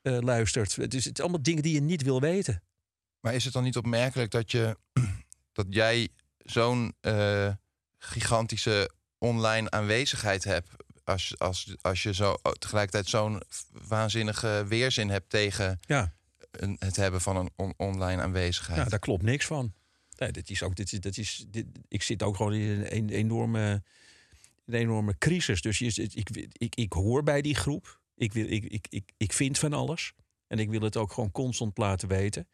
[0.01, 0.75] eh, luistert.
[0.75, 2.61] Het is, het is allemaal dingen die je niet wil weten.
[3.19, 4.77] Maar is het dan niet opmerkelijk dat, je,
[5.53, 6.93] dat jij zo'n
[7.97, 10.69] gigantische online aanwezigheid hebt...
[11.03, 13.41] Als, als, als je zo tegelijkertijd zo'n
[13.87, 16.13] waanzinnige weerzin hebt tegen Ja.
[16.51, 18.77] een, het hebben van een on- online aanwezigheid?
[18.83, 19.73] Ja, daar klopt niks van.
[20.17, 23.09] Nee, dit is ook, dit, is- dat is, dit, ik zit ook gewoon in een,
[23.09, 23.83] enorme,
[24.65, 25.61] een enorme crisis.
[25.61, 27.99] Dus je, ik, ik, ik hoor bij die groep.
[28.15, 30.13] Ik, wil, ik, ik, ik, ik vind van alles.
[30.47, 32.47] En ik wil het ook gewoon constant laten weten.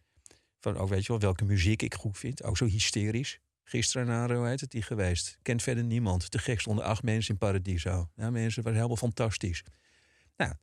[0.59, 2.43] Van ook weet je wel, welke muziek ik goed vind.
[2.43, 3.39] Ook zo hysterisch.
[3.63, 5.37] Gisteren naar, hoe heet het, die geweest.
[5.41, 6.31] Kent verder niemand.
[6.31, 8.09] Te gek stonden acht mensen in Paradiso.
[8.15, 9.63] Mensen waren helemaal fantastisch.
[10.37, 10.53] Nou,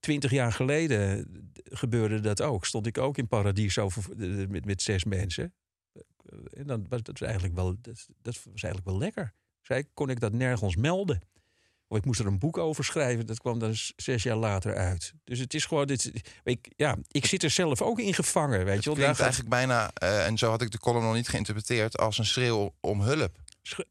[0.00, 1.26] twintig jaar geleden
[1.64, 2.66] gebeurde dat ook.
[2.66, 5.54] Stond ik ook in Paradiso eh, met, met zes mensen.
[6.30, 9.32] Eh, En dan was dat eigenlijk wel, dat, dat was eigenlijk wel lekker.
[9.62, 11.20] Zij kon ik dat nergens melden.
[11.88, 13.26] Of ik moest er een boek over schrijven.
[13.26, 15.12] Dat kwam dan zes jaar later uit.
[15.24, 15.86] Dus het is gewoon.
[15.86, 16.12] Dit,
[16.44, 18.64] ik, ja, ik zit er zelf ook in gevangen.
[18.64, 18.94] Weet je wel.
[18.94, 21.98] klinkt Daar gaat- eigenlijk bijna, eh, en zo had ik de column nog niet geïnterpreteerd,
[21.98, 23.36] als een schreeuw om hulp.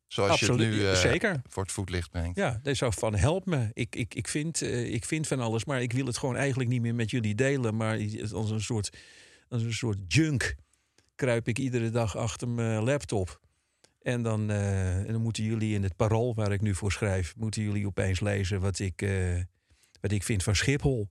[0.08, 1.42] Zoals Absoluut, je het nu eh, zeker.
[1.50, 2.38] voor het voetlicht brengt.
[2.38, 3.70] Ja, dat is zo van help me.
[3.74, 6.82] Ik, ik, ik, vind, ik vind van alles, maar ik wil het gewoon eigenlijk niet
[6.82, 7.76] meer met jullie delen.
[7.76, 8.00] Maar
[8.34, 8.98] als een soort,
[9.50, 10.56] als een soort junk
[11.16, 13.40] kruip ik iedere dag achter mijn laptop.
[14.02, 17.34] En dan, eh, en dan moeten jullie in het parool waar ik nu voor schrijf,
[17.36, 19.42] moeten jullie opeens lezen wat ik, eh,
[20.02, 21.10] wat ik vind van Schiphol.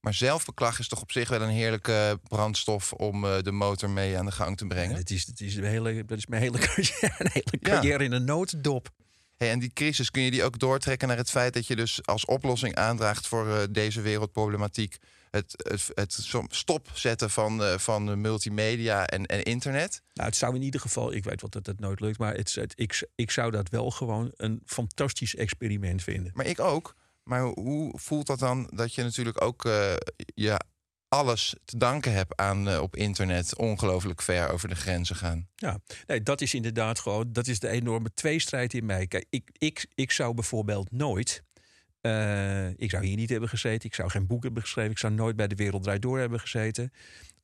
[0.00, 4.18] Maar zelfbeklag is toch op zich wel een heerlijke brandstof om eh, de motor mee
[4.18, 4.96] aan de gang te brengen.
[4.96, 7.70] Dat is, dat is, een hele, dat is mijn hele carrière, een hele Ja.
[7.70, 8.90] carrière in een notendop.
[9.36, 12.06] Hey, en die crisis, kun je die ook doortrekken naar het feit dat je dus
[12.06, 14.98] als oplossing aandraagt voor deze wereldproblematiek
[15.30, 20.02] het, het, het stopzetten van, eh, van multimedia en, en internet?
[20.14, 22.54] Nou, het zou in ieder geval, ik weet wel dat dat nooit lukt, maar het,
[22.54, 26.32] het- ik, ik zou dat wel gewoon een fantastisch experiment vinden.
[26.34, 26.96] Maar ik ook.
[27.22, 29.92] Maar hoe voelt dat dan dat je natuurlijk ook eh,
[30.34, 30.60] je
[31.08, 35.48] alles te danken hebt aan eh, op internet ongelooflijk ver over de grenzen gaan?
[35.56, 39.06] Ja, nee, dat is inderdaad gewoon, dat is de enorme tweestrijd in mij.
[39.06, 41.42] Kijk, ik, ik, ik zou bijvoorbeeld nooit,
[42.00, 45.12] eh, ik zou hier niet hebben gezeten, ik zou geen boek hebben geschreven, ik zou
[45.12, 46.92] nooit bij de Wereld Draait Door hebben gezeten,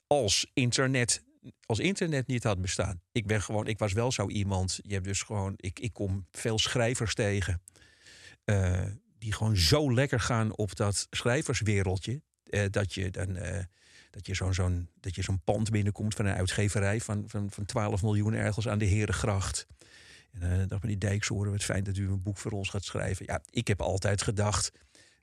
[0.07, 1.23] als internet,
[1.67, 3.01] als internet niet had bestaan.
[3.13, 6.27] Ik ben gewoon, ik was wel zo iemand, je hebt dus gewoon, ik, ik kom
[6.31, 7.63] veel schrijvers tegen,
[8.45, 8.85] eh,
[9.19, 13.39] die gewoon zo lekker gaan op dat schrijverswereldje, eh, dat je dan...
[14.11, 17.65] dat je zo'n zo'n dat je zo'n pand binnenkomt van een uitgeverij van, van, van
[17.65, 19.67] 12 miljoen ergens aan de Herengracht.
[20.41, 22.69] En eh, dan meneer Dijks horen we het fijn dat u een boek voor ons
[22.69, 23.27] gaat schrijven.
[23.27, 24.73] Ja, ik heb altijd gedacht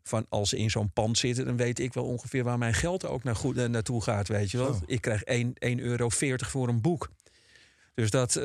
[0.04, 3.06] van als ze in zo'n pand zitten, dan weet ik wel ongeveer waar mijn geld
[3.06, 4.80] ook naar goed, eh, naartoe gaat, weet je wel.
[4.86, 7.10] Ik krijg 1,40 euro voor een boek.
[7.94, 8.44] Dus, dat, eh,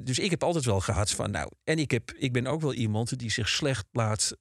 [0.00, 2.74] dus ik heb altijd wel gehad van, nou, en ik, heb, ik ben ook wel
[2.74, 4.34] iemand die zich slecht laat,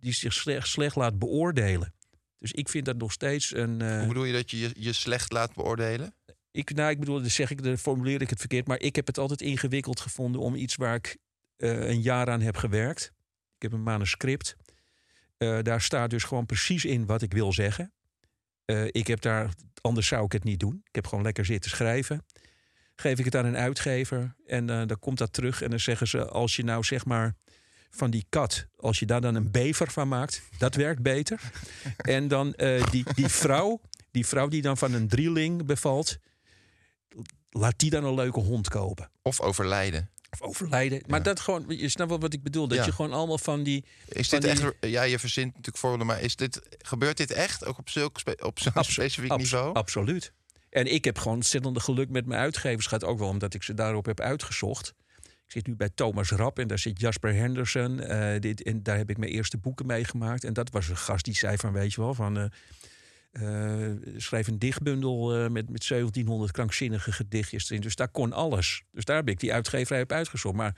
[0.00, 1.94] die zich slecht, slecht laat beoordelen.
[2.38, 3.98] Dus ik vind dat nog steeds een.
[3.98, 6.14] Hoe bedoel je dat je, je slecht laat beoordelen?
[6.54, 8.66] Ik, nou, ik bedoel, dan zeg ik, dan formuleer ik het verkeerd.
[8.66, 11.16] Maar ik heb het altijd ingewikkeld gevonden om iets waar ik
[11.56, 13.12] eh, een jaar aan heb gewerkt.
[13.56, 14.56] Ik heb een manuscript.
[15.36, 17.92] Eh, daar staat dus gewoon precies in wat ik wil zeggen.
[18.64, 20.80] Eh, ik heb daar, anders zou ik het niet doen.
[20.84, 22.24] Ik heb gewoon lekker zitten schrijven.
[22.96, 25.62] Geef ik het aan een uitgever en dan komt dat terug.
[25.62, 27.34] En dan zeggen ze, als je nou zeg maar
[27.90, 31.40] van die kat, als je daar dan een bever van maakt, dat werkt beter.
[31.96, 32.54] en dan
[32.90, 36.18] die, die vrouw, die vrouw die dan van een drieling bevalt,
[37.60, 39.10] laat die dan een leuke hond kopen.
[39.22, 40.10] Of overlijden?
[40.30, 41.02] Of overlijden.
[41.06, 42.68] Maar dat gewoon, je snapt wel wat ik bedoel.
[42.68, 42.84] Dat Ja.
[42.84, 43.84] je gewoon allemaal van die.
[44.08, 47.64] Is dit die- echt, ja, je verzint natuurlijk voorbeelden, maar is dit, gebeurt dit echt
[47.64, 49.74] ook op, zulk, spe- op zo'n Abso- specifiek abso- niveau?
[49.74, 50.32] Absoluut.
[50.70, 52.86] En ik heb gewoon ontzettende geluk met mijn uitgevers.
[52.86, 54.94] Gaat ook wel omdat ik ze daarop heb uitgezocht.
[55.22, 58.00] Ik zit nu bij Thomas Rapp en daar zit Jasper Henderson.
[58.00, 60.44] eh, dit, en daar heb ik mijn eerste boeken meegemaakt.
[60.44, 62.38] En dat was een gast die zei van, weet je wel, van...
[62.38, 62.44] eh,
[63.42, 67.80] eh, schrijf een dichtbundel eh, met, met 1700 krankzinnige gedichtjes erin.
[67.82, 68.82] Dus daar kon alles.
[68.90, 70.54] Dus daar heb ik die uitgeverij op uitgezocht.
[70.56, 70.76] Maar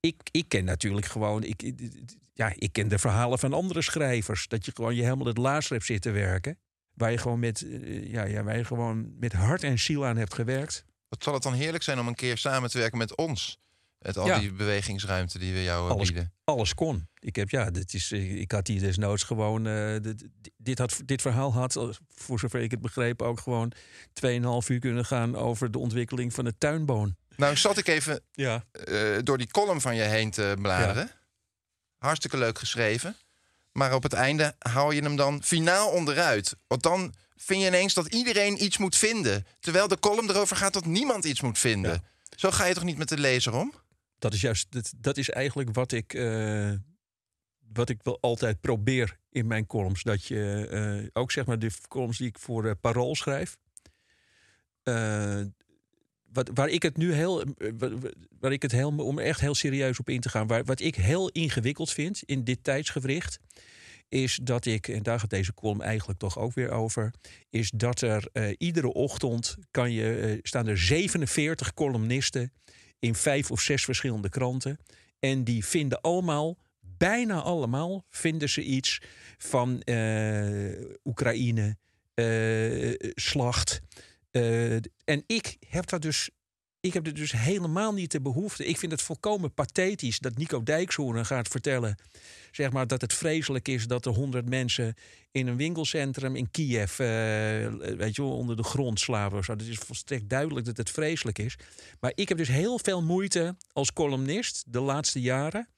[0.00, 1.42] ik, ik ken natuurlijk gewoon...
[1.42, 1.92] Ik, ik-
[2.32, 4.48] ja, ik ken de verhalen van andere schrijvers.
[4.48, 6.58] Dat je gewoon je helemaal het laatst hebt zitten werken.
[6.94, 10.16] Waar je gewoon met, eh, ja, ja, waar je gewoon met hart en ziel aan
[10.16, 10.84] hebt gewerkt.
[11.08, 13.58] Wat zal het dan heerlijk zijn om een keer samen te werken met ons?
[13.98, 14.38] Met al Ja.
[14.38, 16.32] die bewegingsruimte die we jou eh, Alles, bieden.
[16.44, 17.08] alles kon.
[17.18, 19.66] Ik, heb, ja, dit is, eh, ik had hier desnoods gewoon.
[19.66, 20.24] eh, dit,
[20.56, 23.72] dit, had, dit verhaal had, voor zover ik het begreep, ook gewoon
[24.12, 27.16] 2,5 uur kunnen gaan over de ontwikkeling van de tuinboon.
[27.36, 28.64] Nou, zat ik even Ja.
[29.22, 31.10] door die column van je heen te bladeren.
[31.98, 33.16] Hartstikke leuk geschreven.
[33.72, 36.54] Maar op het einde haal je hem dan finaal onderuit.
[36.66, 39.46] Want dan vind je ineens dat iedereen iets moet vinden.
[39.60, 42.04] Terwijl de column erover gaat dat niemand iets moet vinden.
[42.36, 43.72] Zo ga je toch niet met de lezer om?
[44.18, 44.66] Dat is juist,
[45.02, 46.72] dat, is eigenlijk wat ik, eh,
[47.72, 50.02] wat ik wel altijd probeer in mijn columns.
[50.02, 53.56] Dat je eh, ook zeg maar de columns die ik voor eh, Parool schrijf.
[56.32, 57.44] wat, waar ik het nu heel,
[57.78, 60.64] wa- wa- waar ik het heel, om echt heel serieus op in te gaan, waar,
[60.64, 63.38] wat ik heel ingewikkeld vind in dit tijdsgewricht,
[64.08, 67.14] is dat ik, en daar gaat deze column eigenlijk toch ook weer over,
[67.50, 72.52] is dat er iedere ochtend kan je, staan er 47 columnisten
[72.98, 74.78] in vijf of zes verschillende kranten.
[75.18, 79.00] En die vinden allemaal, bijna allemaal, vinden ze iets
[79.38, 81.76] van eh, Oekraïne,
[82.14, 83.80] eh, slacht.
[84.30, 86.30] Eh, en ik heb dat dus.
[86.86, 88.64] Ik heb er dus helemaal niet de behoefte.
[88.66, 91.96] Ik vind het volkomen pathetisch dat Nico Dijkshoorn gaat vertellen.
[92.50, 94.94] Zeg maar dat het vreselijk is dat er honderd mensen
[95.30, 96.98] in een winkelcentrum in Kiev.
[96.98, 97.06] eh,
[97.96, 99.38] weet je onder de grond slapen.
[99.38, 99.52] of zo.
[99.52, 101.56] Het is volstrekt duidelijk dat het vreselijk is.
[102.00, 105.68] Maar ik heb dus heel veel moeite als columnist de laatste jaren.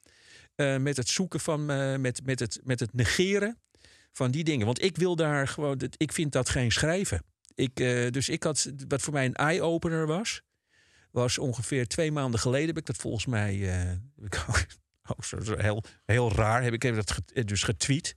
[0.55, 1.69] eh, met het zoeken van.
[1.71, 3.57] eh, met, met, het, met het negeren
[4.13, 4.65] van die dingen.
[4.65, 5.77] Want ik wil daar gewoon.
[5.77, 7.23] dat- Ik vind dat geen schrijven.
[7.55, 7.75] Ik,
[8.13, 8.71] dus ik had.
[8.87, 10.41] Wat voor mij een eye-opener was.
[11.11, 12.67] Was ongeveer twee maanden geleden.
[12.67, 13.81] Heb ik dat volgens mij.
[13.81, 13.97] eh,
[15.11, 16.63] oh, zo, heel, heel raar.
[16.63, 18.15] Heb ik heb dat dus getweet.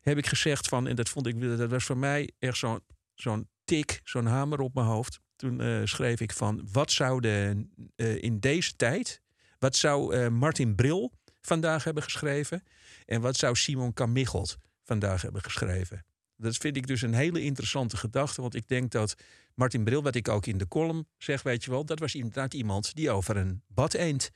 [0.00, 0.86] Heb ik gezegd van.
[0.86, 1.40] En dat vond ik.
[1.40, 2.80] Dat was voor mij echt zo'n
[3.14, 4.00] zo'n tik.
[4.04, 5.20] Zo'n hamer op mijn hoofd.
[5.36, 6.68] Toen eh, schreef ik van.
[6.72, 9.22] Wat zou de, eh, in deze tijd.
[9.58, 12.62] Wat zou Martin Bril vandaag hebben geschreven?
[13.04, 16.04] En wat zou Simon Kamichelt vandaag hebben geschreven?
[16.36, 18.40] Dat vind ik dus een hele interessante gedachte.
[18.40, 19.14] Want ik denk dat
[19.54, 22.54] Martin Bril, wat ik ook in de column zeg, weet je wel, dat was inderdaad
[22.54, 24.30] iemand die over een bad eend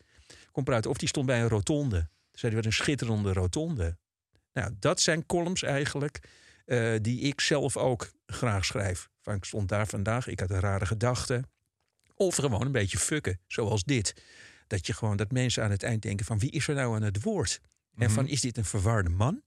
[0.52, 0.90] kon praten.
[0.90, 2.08] Of die stond bij een rotonde.
[2.32, 3.96] Zei wat een schitterende rotonde.
[4.52, 6.20] Nou, dat zijn columns eigenlijk
[6.64, 9.08] eh, die ik zelf ook graag schrijf.
[9.20, 11.44] Van, ik stond daar vandaag, ik had een rare gedachte.
[12.14, 14.22] Of gewoon een beetje fucken, zoals dit.
[14.66, 17.02] Dat je gewoon dat mensen aan het eind denken van wie is er nou aan
[17.02, 17.60] het woord?
[17.96, 19.42] En van is dit een verwarde man?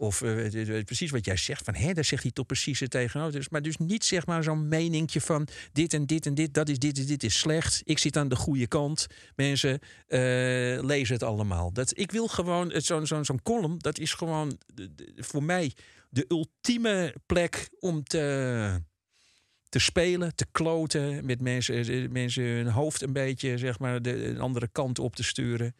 [0.00, 3.32] Of eh, precies wat jij zegt, van hè, daar zegt hij toch precies het tegenover.
[3.32, 6.68] Dus, maar dus niet zeg maar zo'n meningje van dit en dit en dit, dat
[6.68, 7.80] is dit en dit is slecht.
[7.84, 9.06] Ik zit aan de goede kant.
[9.36, 10.18] Mensen, eh,
[10.82, 11.72] lezen het allemaal.
[11.72, 14.58] Dat, ik wil gewoon, zo'n zo'n column, dat is gewoon
[15.16, 15.72] voor mij
[16.10, 18.82] de ultieme plek om te,
[19.68, 24.36] te spelen, te kloten met mensen, eh, mensen hun hoofd een beetje, zeg maar, de,
[24.38, 25.74] andere kant op te sturen.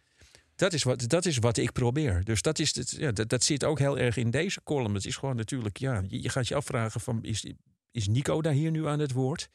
[0.59, 2.25] Dat is wat, dat is wat ik probeer.
[2.25, 4.95] Dus dat, is het, ja, dat, dat zit ook heel erg in deze column.
[4.95, 7.47] Het is gewoon natuurlijk, ja, je, je gaat je afvragen van, is,
[7.91, 9.49] is Nico daar hier nu aan het woord?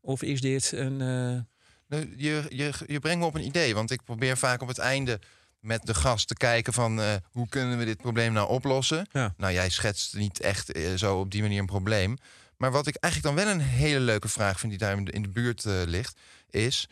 [0.00, 1.00] Of is dit een...
[1.00, 1.40] eh,
[1.86, 4.78] Nou, Je, je, je brengt me op een idee, want ik probeer vaak op het
[4.78, 5.20] einde
[5.60, 9.06] met de gast te kijken van eh, hoe kunnen we dit probleem nou oplossen.
[9.12, 9.34] Ja.
[9.36, 12.16] Nou, jij schetst niet echt eh, zo op die manier een probleem.
[12.56, 15.12] Maar wat ik eigenlijk dan wel een hele leuke vraag vind die daar in de,
[15.12, 16.18] in de buurt ligt,
[16.50, 16.88] is...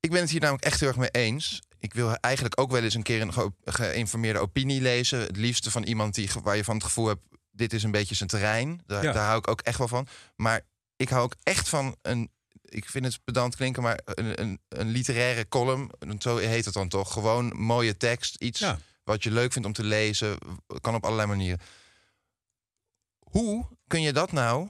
[0.00, 1.62] Ik ben het hier namelijk echt heel erg mee eens.
[1.84, 5.18] Ik wil eigenlijk ook wel eens een keer een ge- geïnformeerde opinie lezen.
[5.20, 7.22] Het liefste van iemand die, waar je van het gevoel hebt...
[7.50, 8.82] dit is een beetje zijn terrein.
[8.86, 9.12] Daar, Ja.
[9.12, 10.06] daar hou ik ook echt wel van.
[10.36, 10.60] Maar
[10.96, 12.30] ik hou ook echt van een...
[12.64, 15.90] Ik vind het pedant klinken, maar een, een, een literaire column...
[16.18, 17.12] zo heet het dan toch.
[17.12, 18.34] Gewoon mooie tekst.
[18.34, 18.78] Iets Ja.
[19.02, 20.38] wat je leuk vindt om te lezen.
[20.80, 21.60] Kan op allerlei manieren.
[23.18, 24.68] Hoe kun je dat nou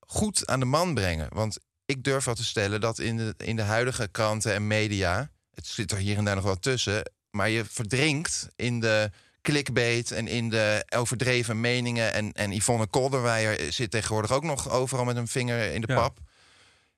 [0.00, 1.28] goed aan de man brengen?
[1.34, 5.30] Want ik durf wel te stellen dat in de, in de huidige kranten en media...
[5.54, 7.12] het zit er hier en daar nog wel tussen...
[7.30, 9.10] maar je verdrinkt in de
[9.42, 12.12] clickbait en in de overdreven meningen...
[12.12, 15.94] en, en Yvonne Kolderweijer zit tegenwoordig ook nog overal met een vinger in de Ja.
[15.94, 16.18] pap.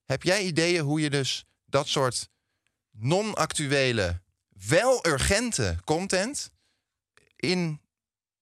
[0.05, 2.29] Heb jij ideeën hoe je dus dat soort
[2.91, 4.21] non-actuele,
[4.67, 6.51] wel urgente content...
[7.37, 7.81] in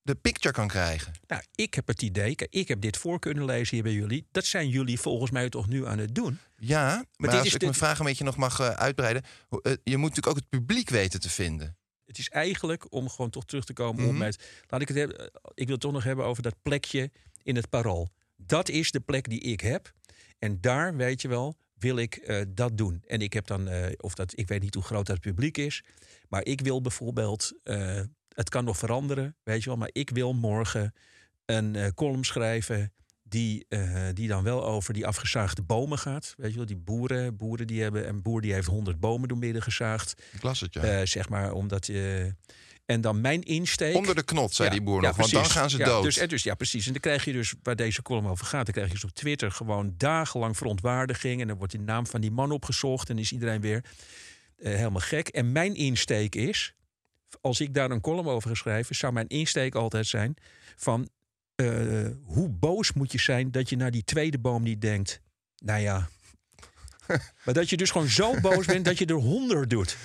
[0.03, 1.13] de picture kan krijgen?
[1.27, 4.27] Nou, ik heb het idee, ik heb dit voor kunnen lezen hier bij jullie.
[4.31, 6.39] Dat zijn jullie volgens mij toch nu aan het doen?
[6.57, 9.23] Ja, maar, dit als is ik de- mijn vraag een beetje nog mag eh, uitbreiden...
[9.51, 11.77] eh, je moet natuurlijk ook het publiek weten te vinden.
[12.05, 14.11] Het is eigenlijk, om gewoon toch terug te komen Mhm.
[14.13, 14.63] op met...
[14.69, 17.11] Laat ik het hebben, eh, ik wil het toch nog hebben over dat plekje
[17.43, 18.09] in het parool.
[18.37, 19.93] Dat is de plek die ik heb.
[20.39, 23.03] En daar, weet je wel, wil ik dat doen.
[23.07, 25.83] En ik heb dan, of dat, ik weet niet hoe groot dat publiek is.
[26.29, 27.53] Maar ik wil bijvoorbeeld,
[28.35, 29.79] het kan nog veranderen, weet je wel.
[29.79, 30.95] Maar ik wil morgen
[31.45, 32.93] een eh, column schrijven
[33.33, 36.35] die, eh, die dan wel over die afgezaagde bomen gaat.
[36.37, 38.09] Weet je wel, die boeren, boeren die hebben...
[38.09, 40.23] Een boer die heeft 100 bomen doormidden gezaagd.
[40.33, 40.83] Ik las het, ja.
[40.83, 42.35] Eh, zeg maar, omdat je...
[42.87, 43.95] En dan mijn insteek...
[43.95, 46.03] Onder de knot, zei die boer nog, want dan gaan ze ja, dood.
[46.03, 46.87] Dus, en dus, ja, precies.
[46.87, 48.65] En dan krijg je dus, waar deze column over gaat...
[48.65, 51.41] dan krijg je dus op Twitter gewoon dagenlang verontwaardiging...
[51.41, 53.11] en dan wordt de naam van die man opgezocht...
[53.11, 53.85] en is iedereen weer
[54.57, 55.29] helemaal gek.
[55.29, 56.75] En mijn insteek is...
[57.41, 58.95] als ik daar een column over ga schrijven...
[58.95, 60.35] zou mijn insteek altijd zijn
[60.77, 61.09] van...
[61.55, 61.67] eh,
[62.25, 65.21] hoe boos moet je zijn dat je naar die tweede boom niet denkt...
[65.57, 66.09] nou ja...
[67.45, 69.97] maar dat je dus gewoon zo boos bent dat je er honderd doet...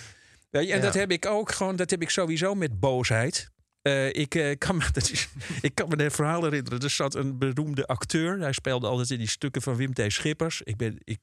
[0.50, 0.84] Weet je, en Ja.
[0.86, 3.52] dat heb ik ook gewoon, dat heb ik sowieso met boosheid.
[3.82, 5.28] Eh, ik, eh, kan me, dat is,
[5.62, 6.80] ik kan me een verhaal herinneren.
[6.80, 8.40] Er zat een beroemde acteur.
[8.40, 10.02] Hij speelde altijd in die stukken van Wim T.
[10.08, 10.62] Schippers.
[10.62, 11.20] Ik ben, ik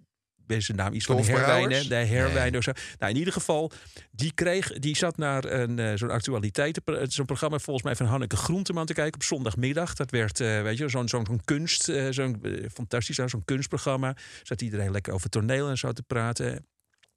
[0.46, 1.88] ben zijn naam iets van Herwijnen.
[1.88, 2.56] De Herwijnen Nee.
[2.58, 2.72] of zo.
[2.98, 3.70] Nou, in ieder geval,
[4.10, 8.36] die, kreeg, die zat naar een, eh, zo'n actualiteiten, zo'n programma volgens mij van Hanneke
[8.36, 9.94] Groenteman te kijken op zondagmiddag.
[9.94, 14.16] Dat werd, eh, weet je, zo'n zo'n zo'n kunst, eh, zo'n eh, fantastisch, zo'n kunstprogramma.
[14.42, 16.66] Zat iedereen lekker over toneel en zo te praten.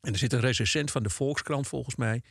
[0.02, 2.22] En er zit een recensent van de Volkskrant volgens mij.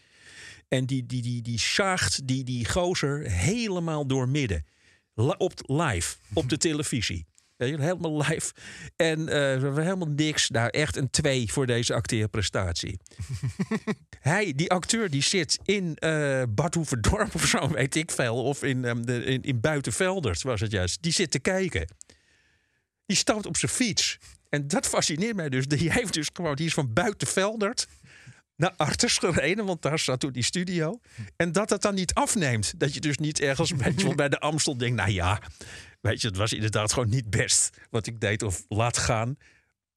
[0.68, 4.66] En die, die, die, die zaagt die, die gozer helemaal door midden.
[5.14, 7.26] La- op live, op de televisie.
[7.56, 8.52] Helemaal live.
[8.96, 10.50] En eh, we hebben helemaal niks.
[10.50, 12.98] Nou, echt een twee voor deze acteerprestatie.
[14.20, 18.42] Hij, die acteur, die zit in eh Bad Hoeverdorp of zo, weet ik veel.
[18.42, 21.02] Of in, ehm, de, in, in Buitenveldert was het juist.
[21.02, 21.94] Die zit te kijken.
[23.06, 24.18] Die stapt op zijn fiets.
[24.48, 25.66] En dat fascineert mij dus.
[25.66, 27.86] Die heeft dus gewoon, die is van Buitenveldert
[28.56, 31.00] naar Arters gereden, want daar zat toen die studio.
[31.36, 32.80] En dat dat dan niet afneemt.
[32.80, 33.74] Dat je dus niet ergens
[34.14, 35.40] bij de Amstel denkt, nou ja,
[36.06, 39.36] weet je, het was inderdaad gewoon niet best wat ik deed of laat gaan.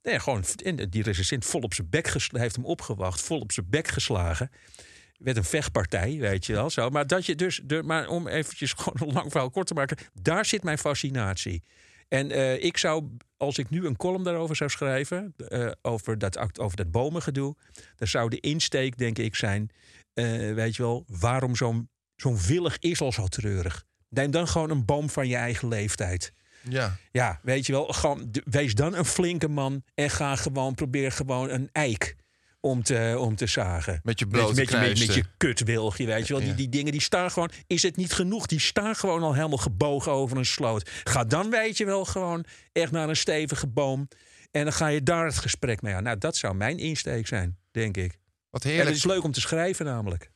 [0.01, 3.51] Nee, gewoon, en die recensent vol op zijn bek geslagen, heeft hem opgewacht, vol op
[3.51, 4.51] zijn bek geslagen.
[5.17, 6.69] Werd een vechtpartij, weet je wel.
[6.69, 6.89] Zo.
[6.89, 9.97] Maar, dat je dus, de, maar om eventjes gewoon een lang verhaal kort te maken,
[10.21, 11.63] daar zit mijn fascinatie.
[12.07, 16.59] En eh, ik zou, als ik nu een column daarover zou schrijven, eh, over, dat,
[16.59, 17.55] over dat bomengedoe,
[17.95, 19.69] dan zou de insteek, denk ik, zijn,
[20.13, 23.85] eh, weet je wel, waarom zo'n zo'n willig is al zo treurig?
[24.09, 26.31] Neem dan gewoon een boom van je eigen leeftijd.
[26.69, 26.97] Ja.
[27.11, 31.49] Ja, weet je wel, gewoon, wees dan een flinke man en ga gewoon, probeer gewoon
[31.49, 32.15] een eik
[32.59, 33.99] om te, om te zagen.
[34.03, 36.43] Met je met, blote met, je- met, met je kutwilgje, weet je wel.
[36.43, 38.45] Die, die dingen die staan gewoon, is het niet genoeg?
[38.45, 40.89] Die staan gewoon al helemaal gebogen over een sloot.
[41.03, 44.07] Ga dan, weet je wel, gewoon echt naar een stevige boom.
[44.51, 46.03] En dan ga je daar het gesprek mee aan.
[46.03, 48.17] Nou, dat zou mijn insteek zijn, denk ik.
[48.49, 48.89] Wat En heerlijk.
[48.89, 50.29] het is leuk om te schrijven namelijk.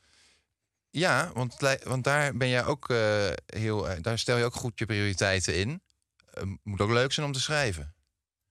[0.96, 3.88] Ja, want, het want daar ben jij ook eh, heel.
[3.88, 5.82] eh, daar stel je ook goed je prioriteiten in.
[6.30, 7.94] Eh, moet ook leuk zijn om te schrijven.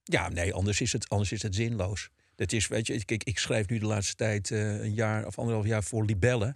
[0.03, 2.09] Ja, nee, anders is het, anders is het zinloos.
[2.35, 5.65] Dat is, weet je, kijk, ik schrijf nu de laatste tijd een jaar of anderhalf
[5.65, 6.55] jaar voor Libelle.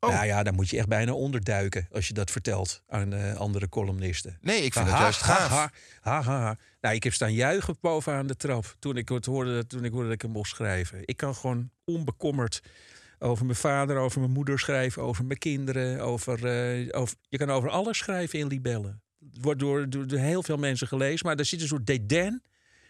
[0.00, 0.10] Oh.
[0.10, 4.38] Nou ja, daar moet je echt bijna onderduiken als je dat vertelt aan andere columnisten.
[4.40, 5.48] Nee, ik vind het juist ha, gaaf.
[5.48, 5.70] Ha,
[6.00, 6.58] ha, ha, ha.
[6.80, 10.06] Nou, ik heb staan juichen bovenaan de trap toen ik, het hoorde, toen ik hoorde
[10.06, 11.00] dat ik hem mocht schrijven.
[11.04, 12.62] Ik kan gewoon onbekommerd
[13.22, 16.00] over mijn vader, over mijn moeder schrijven, over mijn kinderen.
[16.00, 19.00] Over, eh, over, je kan over alles schrijven in Libelle.
[19.18, 22.42] Het wordt door, door, door heel veel mensen gelezen, maar er zit een soort dédain,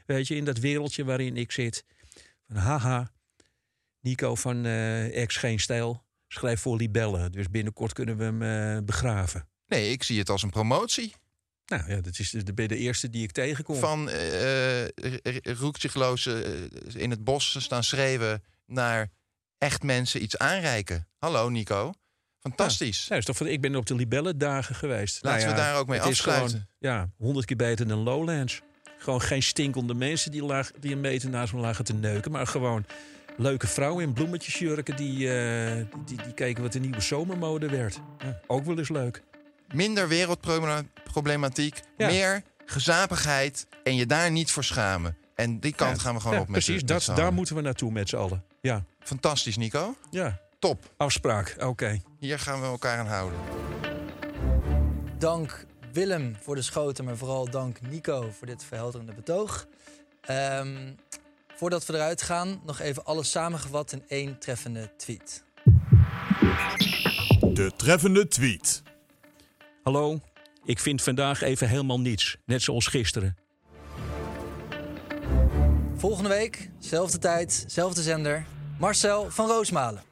[0.06, 1.84] weet je, in dat wereldje waarin ik zit.
[2.46, 3.12] Van haha,
[4.00, 7.30] Nico van eh Ex Geen Stijl schrijft voor Libelle.
[7.30, 9.48] Dus binnenkort kunnen we hem eh, begraven.
[9.66, 11.14] Nee, ik zie het als een promotie
[11.66, 13.76] Nou ja, dat is de, je de eerste die ik tegenkom.
[13.76, 14.10] van
[15.42, 16.34] roekzichtloos eh,
[16.94, 19.10] in het bos staan schreeuwen naar
[19.62, 21.08] echt mensen iets aanreiken.
[21.18, 21.92] Hallo Nico,
[22.40, 23.06] fantastisch.
[23.08, 25.22] Ja, is toch ik ben op de Libelle dagen geweest.
[25.22, 26.48] Nou Laten we daar ook mee afsluiten.
[26.50, 28.60] Gewoon, ja, honderd keer beter dan Lowlands.
[28.98, 32.30] Gewoon geen stinkende mensen die, laag, die een meter naast me lagen te neuken.
[32.30, 32.84] Maar gewoon
[33.36, 38.00] leuke vrouwen in bloemetjesjurken die, eh, die, die keken wat de nieuwe zomermode werd.
[38.18, 39.22] Ja, ook wel eens leuk.
[39.74, 42.06] Minder wereldproblematiek, Ja.
[42.06, 45.16] meer gezapigheid en je daar niet voor schamen.
[45.34, 48.08] En die kant gaan we gewoon op met Precies, dat, daar moeten we naartoe met
[48.08, 48.44] z'n allen.
[48.60, 49.94] Ja, Fantastisch, Nico.
[50.10, 50.40] ja.
[50.58, 50.92] Top.
[50.96, 51.56] afspraak.
[51.58, 52.00] Oké.
[52.18, 53.38] Hier gaan we elkaar aan houden.
[55.18, 59.66] Dank Willem voor de schoten, maar vooral dank Nico voor dit verhelderende betoog.
[60.20, 60.92] Ehm,
[61.54, 65.44] voordat we eruit gaan, nog even alles samengevat in één treffende tweet.
[67.40, 68.82] De treffende tweet.
[69.82, 70.20] Hallo,
[70.64, 72.36] ik vind vandaag even helemaal niets.
[72.44, 73.36] Net zoals gisteren.
[75.96, 78.44] Volgende week, zelfde tijd, zelfde zender.
[78.82, 80.11] Marcel van Roosmalen.